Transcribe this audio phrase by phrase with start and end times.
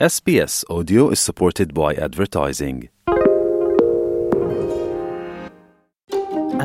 [0.00, 2.88] SBS Audio is supported by advertising.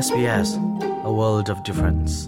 [0.04, 0.58] SBS,
[1.06, 2.26] a world of difference.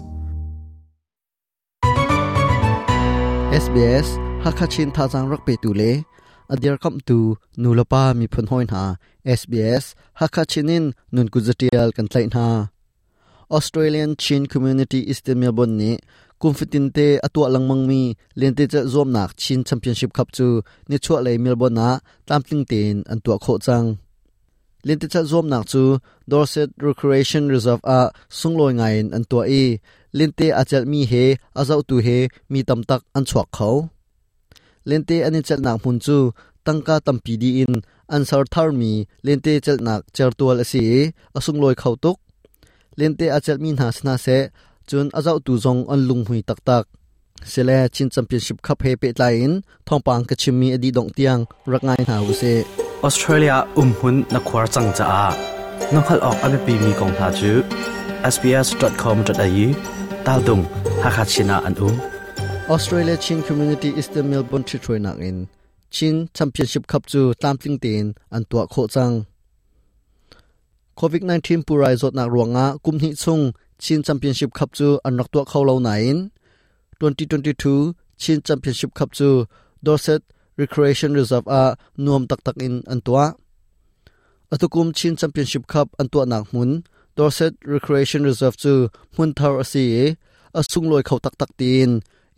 [3.51, 4.07] SBS
[4.47, 6.05] Hakachin Tazang Rokpe Tule,
[6.49, 8.95] Adir Kam Tu Nulapa Mi Phunhoin Ha,
[9.27, 12.71] SBS Hakachinin Nun Kuzatial Kantlai ha.
[13.57, 15.91] Australian Chin Community Istemia Bonni
[16.41, 18.01] kumfitin te atua langmang mi
[18.39, 20.47] lente cha zom nak Chin Championship Cup chu
[20.89, 21.87] ni chua le Melbourne na
[22.27, 23.87] tamtling ten an tua kho chang
[24.87, 25.83] lente cha zom nak chu
[26.31, 27.99] Dorset Recreation Reserve a
[28.39, 29.63] sungloi ngain an tua e
[30.17, 31.23] lente achal mi he
[31.61, 32.17] azau tu he
[32.51, 33.75] mi tamtak an chuak khau
[34.89, 36.17] lente ani chal nak mun chu
[36.65, 37.73] tangka tampi di in
[38.15, 38.91] an sar thar mi
[39.27, 40.83] lente chal nak char tual ase
[41.37, 42.17] asung loi khau tuk
[42.99, 44.37] lente achel min ha sna se
[44.89, 46.83] chun azau tu zong an lung hui tak tak
[47.51, 49.51] sele chin championship cup he pe tlain
[49.87, 52.51] thongpang ka chimmi adi dong tiang rakai na u se
[53.07, 55.25] australia um hun na khwar chang cha a
[55.93, 57.51] nokhal ok abi pi mi kong ha chu
[58.33, 59.67] sbs.com.au
[60.25, 60.63] taldung
[61.03, 61.95] hakha china an um
[62.73, 65.37] australia chin community is the melbourne tri troi nak in
[65.95, 68.03] chin championship cup chu tamtling tin
[68.35, 69.15] an tua kho chang
[70.97, 73.39] โควิด19ปูไรจดนักรวงะกุมหิซุง
[73.83, 75.91] ชินแชมเปี้ยนชิพคัพจูอันนักตัวเขาเล่าไหน
[76.97, 79.29] 2022ชินแชมเปี้ยนชิพคัพจู
[79.85, 80.21] ดอร์เซต
[80.61, 81.63] r e c r e a t i นรีเซ e r v e อา
[82.05, 83.23] นวมตักตักอินอันตัว
[84.51, 86.69] อัตุกุมชินแชมเปี้ยนชิพคัพอันตัวนักมุน
[87.17, 88.73] ดอร์เซต r e c r e a t i นรีเซ e r v e จู
[89.15, 89.83] มุนทาร์ซี
[90.57, 91.89] อาสุงลอยเขาตักตักตีน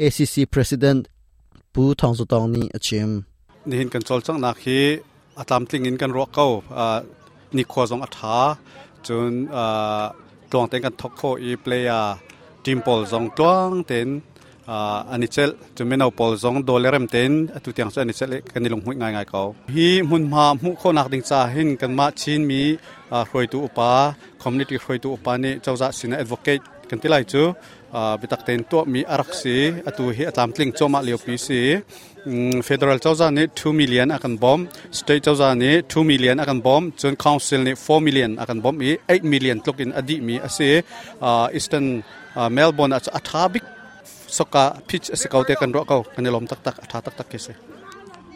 [0.02, 1.00] ACC president
[1.74, 3.10] ปูทองสุตองนี้อาชิม
[3.68, 4.80] นี่เห็นกันโซลช่างนักฮี
[5.40, 6.46] อาตามติงอินกันรัวเขา
[6.80, 6.88] อ่า
[7.58, 8.40] นิโคซองอัฐา
[9.08, 9.66] จนตั
[10.52, 12.02] ตวงเต็งกันทกโคอีเพลยา
[12.64, 14.10] ทีมบอลซองตวงเต็น
[14.70, 14.72] อ
[15.10, 17.32] อันนี้เจลจนไม่เอาบอลซองโดเลเรมเต็น
[17.64, 19.42] ตุเตียงซอันนี้เชลกันนี่ลงหุ่ยง่ายๆเขา
[19.74, 22.62] ฮีมุนมามุโคนักดิงซาหินกันมาชินมี
[23.12, 23.92] อ่าคอยตวอุปา
[24.42, 26.58] คอมมิตี้คอยตวอุปานี่เจ้าจะสินะเอ็ดอกเกต
[26.90, 27.42] กันที่ไรจู
[28.18, 29.56] bitak ten to mi arak si
[29.90, 31.60] atu hi atlam tling choma lio pi si
[32.68, 34.60] federal chawza ni 2 million akan bom
[35.00, 38.92] state chawza ni 2 million akan bom chun council ni 4 million akan bom i
[39.08, 40.70] 8 million tlok in adi mi ase
[41.58, 41.86] eastern
[42.56, 43.64] melbourne at athabik
[44.38, 47.54] soka pitch asikaute kan ro ko kanilom tak tak atha tak tak kese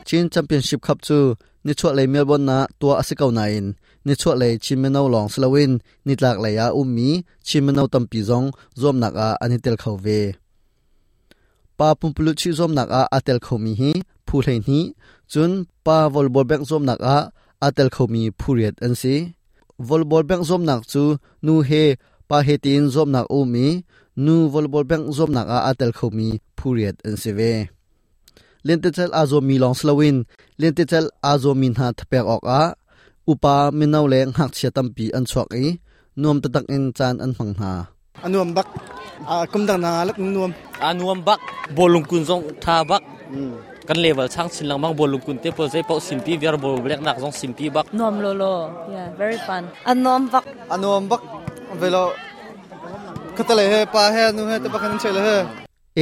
[0.08, 1.18] chin championship cup chu
[1.66, 3.68] ni chuak le melbourne na tua asiko na in
[4.06, 5.72] ni chuak le chimeno long slawin
[6.06, 7.08] ni tlak le ya ummi
[7.48, 8.48] chimeno tampi zong
[8.82, 10.20] zom nak a ani tel khove
[11.78, 13.92] pa pumpulu chi zom nak a atel khomi hi
[14.28, 14.80] phu hlein hi
[15.32, 15.52] chun
[15.86, 17.18] pa volbol bank zom nak a
[17.68, 19.16] atel khomi phuriat an si
[19.88, 21.04] volbol bank zom nak chu
[21.46, 21.84] nu he
[22.30, 23.66] pa hetin zom nak ummi
[24.26, 26.28] nu volbol bank zom nak a atel khomi
[26.58, 27.52] phuriat an si ve
[28.68, 30.18] lentechal azo mi long slawin
[30.62, 32.62] lentechal azo min ha thpek ok a
[33.32, 35.66] upa minau leng hak chatam pi an chuak e
[36.22, 37.72] nuam tatak in chan an phang ha
[38.26, 38.68] anuam bak
[39.34, 40.52] a kum dang na lak nuam
[40.90, 41.40] anuam bak
[41.78, 43.04] bolung kun zong tha bak
[43.34, 43.54] hmm.
[43.88, 46.76] kan level sang sin lang mang bolung kun te po zai po simpi ver bol
[46.84, 48.54] blek nak zong simpi bak nuam lo lo
[48.94, 51.22] yeah very fun anuam bak anuam bak
[51.80, 52.04] velo
[53.38, 55.38] katale he pa he nu he te bakan chele he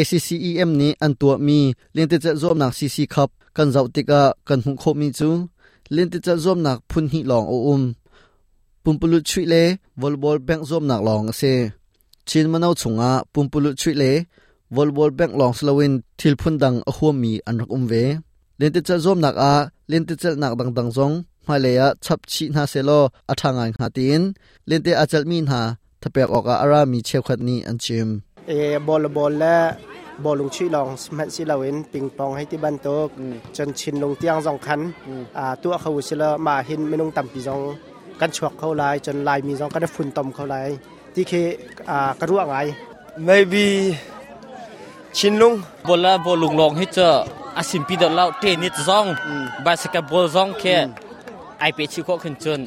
[0.01, 1.59] ACCEM นี้อันตัวมี
[1.93, 5.29] เลียนติจะร่วมนัก CC ครับกันเจ้าติกากันหุงคบมีจู
[5.93, 7.81] เลียนติจะ o ่วมนักพุนหิหลองโออุม
[8.83, 9.55] ปุ่มปลุชุยเล
[10.01, 11.41] วอลบอลแบงร่วมนักหลองเซ
[12.29, 14.05] ชินมะนาวสุงอาปุ่มปลุชุยเล
[14.75, 17.93] วอลบอลแบงหลองสลาวินทิลพุนดังอหัวมีอันรักอุมเว
[18.57, 19.53] เลียนติจะ o ่วมนักอา
[19.89, 21.11] เลียนติจะนักดังดังซง
[21.47, 22.91] มาเลยะชับชีนาเซโล
[23.29, 24.21] อัทางานหาตีน
[24.67, 25.61] เลียนติอาจัลมีนหา
[26.01, 28.09] ทะเปียกออกอารามีเชฟคัดนี้อันชิม
[28.47, 28.53] เอ
[28.87, 29.55] บอลบอลและ
[30.23, 30.87] บอลลงชีลอง
[31.17, 33.17] มัดสิลาเวนปิงปองให้ที่บ้านโตก
[33.55, 34.81] จนชินลงเตียงสองคัน
[35.37, 37.59] อ่าตัวเขาชิลมาเห็นไม่ลงต่ำปีจอง
[38.21, 40.69] กันชวกเขาลาย จนลายมีจองกันดฝุ่นตมเขาลาย
[41.13, 41.33] ที่เค
[41.89, 42.57] อ่ากระรั่วไง
[43.27, 43.65] maybe
[45.17, 45.53] ชินลง
[45.87, 47.07] บอลละบอลลงลองให้เจอ
[47.57, 49.05] อาสิมปีเดเลาเตนิดสอง
[49.65, 50.77] บาสเกตบอลสองแค่
[51.59, 52.61] ไอเปชิโกขึ้นจน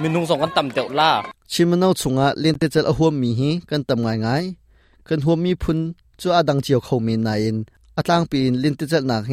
[0.00, 1.12] มินุงสองกันต่ำเดียวล่า
[1.52, 4.28] ชิมันเอาสุงะเล่นเตจะเอหัวมีฮีกันต่ำไงไง
[5.08, 5.78] กันหัวมีพุน
[6.20, 7.56] จู่อดังเจียวเขาเมนายน
[7.96, 9.32] อาตางปีนลินติจัดหนักเฮ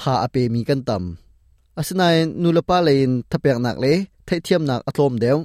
[0.06, 5.38] ่าอาเปมีกันต่ำอาศนายนูลปาเลนทะเแียกหนักเลยไทเทียมหนักอัตลมเดียว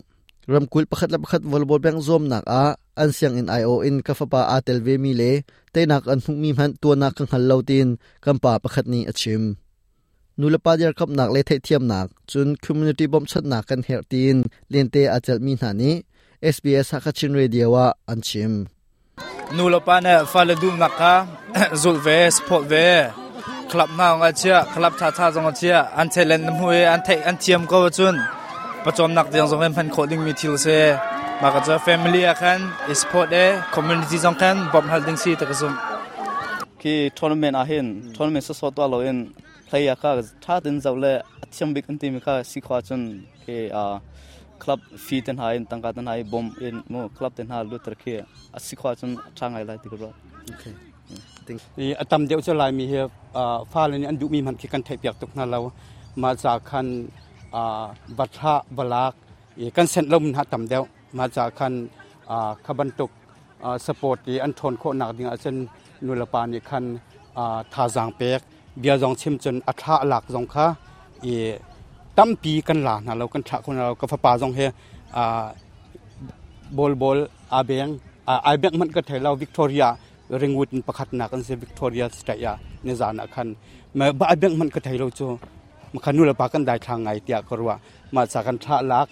[0.53, 2.63] รำคุลประคัดละประคัดวอลบอลแบงซอมหนักอา
[2.99, 5.23] อันเสียงอินไอโออินกาฟปาอาเตลเวมีเล
[5.71, 7.87] เตนักอันหุ่มีหันตัวนักกังหันเลาติน
[8.25, 9.41] กัมป่าประคัดนี้อัชิม
[10.39, 14.35] นูลปาเดียร์กับหนักเลยทเทียมหนักจนคอมมูนิตี้บอมชัดหนักกันเฮรติน
[14.69, 15.93] เลินเตอาเจลมีหานี้
[16.55, 18.53] SBS ฮักชินเรเดียวาอันชิม
[19.57, 21.15] นูลปานะฟาลดูนักกา
[21.81, 22.73] จุลเวสพอเว
[23.71, 28.15] คลับนาองาเชียคลับชาชาจงเชียอันเทเลนมวยอันเทอันเทียมก็จุน
[28.83, 30.65] ประจอมนักเดียงจงเล่นพันโคดิงมีทิลเซ
[31.41, 32.59] มากระจะแฟมิลี่อคัน
[32.89, 33.37] อิสปอร์ตเอ
[33.73, 35.73] คอมมูนิตี้จงคันบอมฮัลดิงซีตะกซุม
[36.81, 39.17] คีทัวร์นาเมนต์อาเห็นทัวร์นาเมนต์สดตัวเราเอง
[39.67, 41.13] เพลย์ยาคัะถ้าดินจะเล่
[41.53, 43.01] เทียมบิ๊กอันทีมกคสิขวาจุน
[43.43, 43.93] คีอ่า
[44.63, 48.17] คลับฟีทันไฮน์ตั้งกาตันไฮบอมเอ็นมคลับเทนฮาลุตระเคีย
[48.55, 50.09] อัศควาชนช่างไฮไลท์ที่กรอ
[51.77, 52.93] ที่อัตมเดียวจะลายมีเฮ
[53.71, 55.59] ฟ้าเลยนี่อันดูมีมันคือการเทเปียกตกนั่นแล้
[56.23, 56.87] มาจากคัน
[58.17, 59.13] บัตราบลัก
[59.59, 60.83] อีกันเซนลมนะตัมเดียว
[61.19, 61.73] มาจากคัน
[62.65, 63.11] ขบันตุก
[63.85, 65.55] สปอร์ตอันทนโคหนักดี่งอาเซน
[66.05, 66.85] นุลปานอีคัน
[67.73, 68.39] ทาจางเป็ก
[68.79, 70.65] เบียร์จองชิมจนอัตราหลักจองค่า
[71.25, 71.33] อี
[72.19, 74.67] ตั้มปีกันหลานะเรากันทกคนเราก็ฟ้าป่าจงเฮา
[76.77, 77.17] บอลบอล
[77.53, 77.89] อาเบง
[78.27, 79.85] อาอาเบงมันก็เทเราวิกตอเรีย
[80.41, 82.45] ริงวุฒิประคตนักันเซวิกตอเรียสเตีย
[82.83, 83.47] เนจานักัน
[83.99, 85.27] มืบ้าอาเบงมันก็เทเราจู
[85.93, 87.73] มันขันนู่นละปากันได้ทางไงเตียกรัว
[88.15, 89.07] มาสากันทกลัก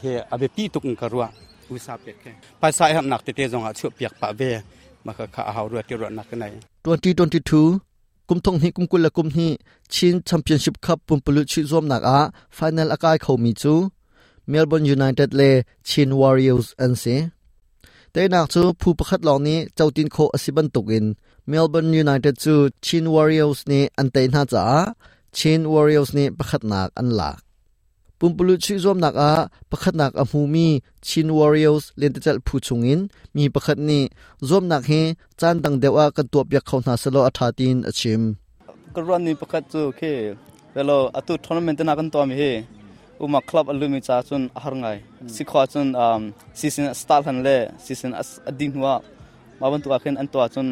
[0.00, 1.24] เฮอาเบปีตุกกรัว
[1.70, 2.26] อุตสาเปียก
[2.62, 4.40] ภาษาหำหนักเตเตจงอาชุบเปียกปะเบ
[5.06, 6.44] มาค่ะข้าเอาด้วยที่รถนักกันไห
[7.20, 7.91] น2022
[8.28, 9.48] กุมทงฮีกุมกุลกุมฮี
[9.94, 12.20] ชินแชมเปี้ยนชิพคัพปุ่มปลุชิซวมนักอา
[12.54, 13.74] ไฟแนลอากาศเขามีจู
[14.50, 15.50] เมลเบิร์นยูไนเต็ดเล่
[15.88, 17.16] ชินวอริเออร์สเอ็นซี
[18.12, 21.04] แต่นักจูผู้ประคัดเหล่านี้เจ้าตินโคอสิบันตุกิน
[21.48, 22.54] เมลเบิร์นยูไนเต็ดจู
[22.84, 24.66] ชินวอริเอลส์นี้อันเตนฮาจ้า
[25.36, 27.38] ชินวอริเอลส์นี้ประคัดหนักอันหลัก
[28.24, 29.32] ปุ่มปลุกชีวิตนักอา
[29.70, 30.66] ประคตหนักอัมูมี
[31.06, 33.00] ชินวอริโอสเลนเตจัลผู้ชงอิน
[33.36, 34.02] มีประคตนี้
[34.48, 34.90] ซ่อมนักเฮ
[35.40, 38.22] จันตังเดวากันตัวเปียกเขาหนาสโลอัธาตินอาชิม
[38.96, 40.02] กระนนี้ประคตจูเค
[40.74, 42.42] แล้วอัตุทอนเมนต์นักกันตัวมีเฮ
[43.20, 44.86] อุมาคลับอลูมิจ้าุนอาหารไง
[45.34, 46.20] สิขวาชนอ่า
[46.58, 48.12] ซีซันสตาร์ทันเล่ซีซัน
[48.48, 48.86] อดีนว
[49.60, 50.66] มาบรรทุกอาเคนอันตัวุน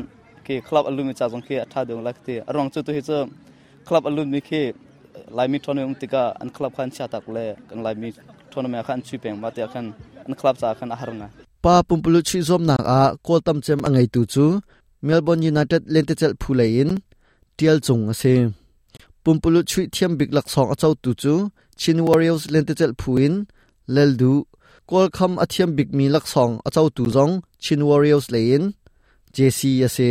[0.44, 3.10] เคคลับอลูมิจ้าุนเคอัธาเดงลักเตอรองจดตัุเฮจ
[3.86, 4.50] คลับอลูมิเค
[5.36, 8.08] laimi tournament tika an club khan cha tak le kan laimi
[8.50, 9.86] tournament khan chu peng ma te khan
[10.28, 11.28] an club cha khan har nga
[11.64, 14.44] pa pumpulu chi zom na a kol tam chem angai tu chu
[15.06, 16.90] melbourne united lente chel phule in
[17.58, 18.32] tial chung ase
[19.24, 21.32] pumpulu chi thiam big lak song achau tu chu
[21.80, 23.34] chin warriors lente chel phuin
[23.94, 24.32] lel du
[24.90, 27.32] kol kham athiam big mi lak song achau tu zong
[27.62, 28.62] chin warriors lein
[29.36, 30.08] jc ase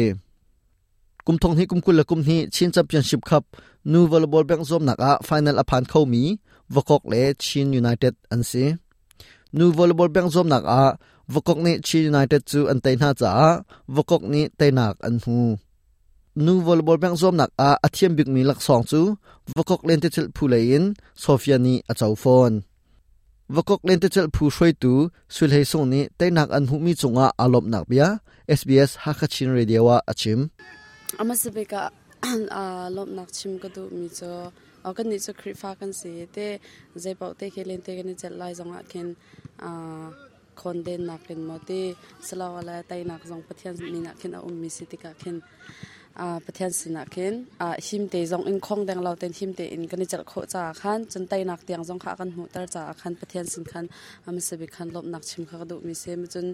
[1.25, 3.43] kumthong hi kumkul la kumni chin championship cup
[3.91, 6.23] นูวอลบอลแบงซอมนักอะฟิแนลอพันเข้ามี
[6.75, 7.15] วกอกเล
[7.45, 8.65] ชินยูไนเต็ดอันซี
[9.57, 10.83] นูวอลบอลแบงซอมนักอะ
[11.33, 13.33] วกอกนี้ชินยูไนเต็ดจูอันเตน่าจ้า
[13.95, 15.39] วกอกนี้เตนักอันหู
[16.45, 19.01] นูวอลบอลแบงซอมนักอะอาเทียมบิกมีลักสองจู
[19.57, 20.83] วกอกเลนเตเชลพูเลยน
[21.19, 22.51] โซฟฟียนีอาจจาวฟอน
[23.55, 24.93] วกอกเลนเตเชลพูช่วยตู
[25.33, 28.05] สุลเฮซงนี้เตนักอันหูมีจงอะอารมณ์นักเบีย
[28.59, 30.39] SBS ฮักชินเรดิโวอาชิม
[31.19, 31.83] อามาสเบกะ
[32.23, 32.35] 아
[32.95, 34.31] lop nak chim ka du mi cho
[34.85, 35.69] a kan ni cho khri fa
[46.19, 53.85] อาประเทศสินักินอาหิมเตยงอินคงแดงเราเต็นหิมเตอินกันจะโคจาขันจนไตนักเตียงจงขากันหูตาจากันประเทศสินขัน
[54.25, 56.45] อามิสบิคันลบนักชิมขากดูมิเซมจน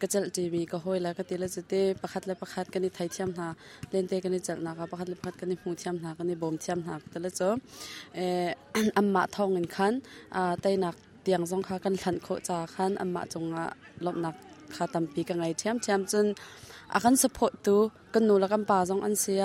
[0.00, 3.48] กระจัดจีมีก็ห้อยแล้วก็ตีละจุดเตประคัดและประคัดกันนี่ไทยเทียมหา
[3.90, 7.50] เล่นเตะกันนี่จัดนะคประคัดและประคัดกันนี่หูเทียมหากันนี่บ่มเทียมหากแต่ละจ้อ
[8.16, 8.20] เอ
[8.76, 9.92] ออามาทองอินขัน
[10.36, 13.66] อาไตนักเตียงจงขากันทันโคจาขันอามาจงอะ
[14.06, 14.36] ลบนัก
[14.76, 16.24] คาตัมปีกันไงเทียมเทียมจน
[16.92, 17.80] อาการสปอร์ตตัว
[18.14, 19.44] กันนูและกันป่าจงอันเสีย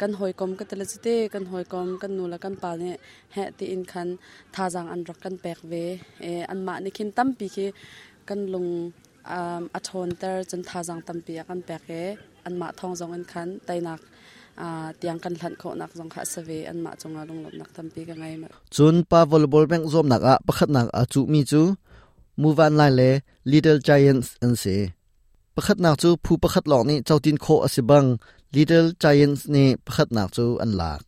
[0.00, 2.96] กันหอยกลมกันตะลึิเตกันหอยกลมกันนูและกันป่าเนี่ย
[3.34, 4.08] แฮตีอินคัน
[4.54, 5.72] ท่าจังอันรักกันแปลกเว
[6.22, 7.66] เออันมาในคินตัมปีคี
[8.28, 8.66] กันลง
[9.32, 11.92] อัทโอนเตอร์จนท่าจังตัมปีกันแปลกเอ
[12.44, 14.00] อันมาทองจงอันคันไตนัก
[14.98, 21.62] เตียงกันหลันเขานักจงขาสเวอันมาจงอาลงหลบนักตัมปีกันไงมาจนปา volleyball ลแบงซอมนักอะประคัดนักอะจุมีจู
[22.40, 23.08] move on lai le
[23.52, 24.76] little giants an se
[25.54, 28.08] pakhat nak chu phu pakhat lok ni chautin kho asibang
[28.54, 31.00] little giants ni pakhat nak chu an lak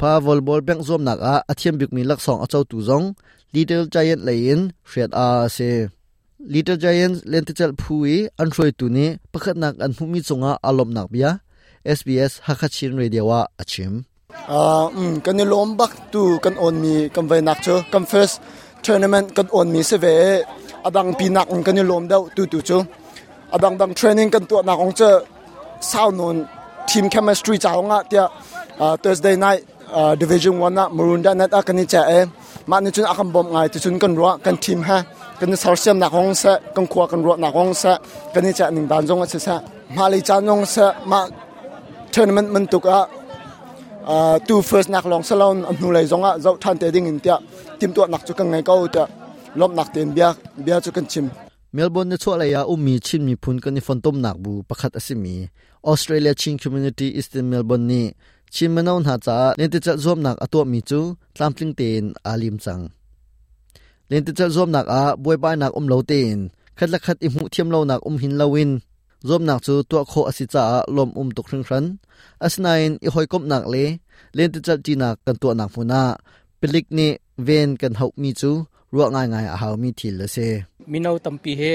[0.00, 3.06] pa volleyball bank zom nak a athiam bik mi lak song a chau tu zong
[3.54, 4.60] little giant lain
[4.90, 5.68] shet a se
[6.52, 11.10] little giants lentichal phui an roi tu ni pakhat nak an humi chunga alom nak
[11.14, 11.30] bia
[11.98, 13.94] SBS Hakachin Radio wa achim
[14.52, 14.62] อ่า
[14.94, 18.30] อืมกันนี่ล้มบักตูกันออนมีกันไวนักเจอกันเฟส
[18.86, 20.14] tournament kan on mi se ve
[20.88, 22.78] adang pinak nak kan ni lom dau tu tu chu
[23.56, 25.10] adang dang training kan tu na ong che
[25.90, 26.36] sao non
[26.88, 28.24] team chemistry cha nga ah tia
[28.84, 29.62] ah, thursday night
[30.00, 32.20] ah, division 1 na murunda net akani cha e
[32.68, 34.98] ma ni chun akam bom ngai tu chun kan ro kan team ha
[35.38, 37.92] kan sarsiam na ong sa kan kwa kan ro na ong sa
[38.32, 39.54] kan ni cha ning dan jong cha sa
[39.96, 41.20] ma li cha nong sa ma
[42.12, 42.98] tournament man tu ka
[44.46, 47.36] tu first nak long salon nu lai zonga zau than te ding in tia
[47.80, 49.04] ทิมตัวนักจุกันไงก็จะ
[49.60, 50.26] ลบนักเตียนเบีย
[50.64, 51.26] เบียจุกันชิม
[51.74, 55.34] เมลเบิร์นชั่วระยะอุ้มมีชิมมีพุนกันในฝนต้มหนักบูประคัดอสิมี
[55.86, 58.04] ออสเตรเลียชิงคอมมูนิตี้อิสต์เมลเบิร์นนี่
[58.54, 61.00] ชิมมานาวหาจ้าเลนติจะร่วมหนักอตัวมีจู
[61.38, 62.80] ตามติงเตนอาลิมซัง
[64.08, 66.38] เลนติจะร่วมหนักอาบวยบายหนักอุ้มเลาเตน
[66.78, 68.70] คัดละคัดอิมุเทียมเลาหนักอุ้มหินเลาวิน
[69.28, 70.64] จอมหนักจูตัวโคอสิจ้า
[70.96, 71.84] ลมอุ้มตกครึ่งครัน
[72.44, 73.86] อสนายนอีหอยกบหนักเลย
[74.34, 76.02] เลนติจะจีนักกันตัวหนักฟูนา
[76.62, 78.50] pilik ni ven kan hau mi chu
[78.92, 80.46] ruwa ngai ngai a hau mi thil la se
[80.92, 81.72] minau tampi he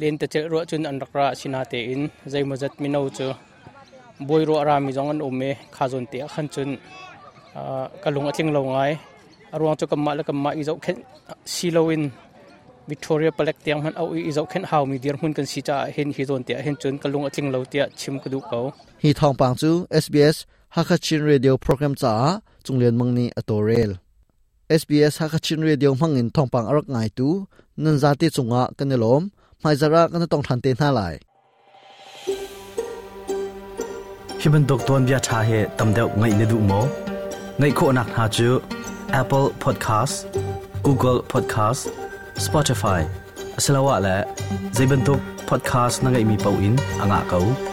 [0.00, 3.26] len ta chel ruwa chun anrak ra sina te in zai mazat minau chu
[4.28, 6.70] boi ro ra mi jong an umme khazon te khan chun
[8.02, 8.92] kalung atling lo ngai
[9.54, 10.98] arwang chu kamma la kamma i zo khen
[11.54, 12.04] siloin
[12.90, 15.76] Victoria palek tiang man au i zo khen hau mi dir hun kan si cha
[15.94, 18.60] hen hi zon te hen chun kalung atling lo te chim kudu ko
[19.02, 19.54] hi thong pang
[20.04, 20.36] SBS
[20.74, 22.14] ฮักชินเรดิโอโปรแกรมจ้า
[22.66, 23.90] จงเรียนมังนีอัตโตเรล
[24.80, 27.28] SBS ฮักชินเรดิโอมังอินทองปังอรักไงตู
[27.84, 29.22] นันจัติจงอากันเนลม
[29.60, 31.00] ไม่ยจระกันต้องทันเตน่าไหล
[34.40, 36.72] ที่มันดกตัวนี้ชาเหตุตเดียวไงในดูโม
[37.58, 38.48] ไงโคนักหาจู
[39.20, 40.14] Apple Podcast
[40.86, 41.82] Google Podcast
[42.44, 43.00] Spotify
[43.64, 44.18] สลาวะและ
[44.76, 45.16] จะเป็นตัว
[45.48, 47.69] podcast นั่งไอมีเป้าอินอ่างเก่า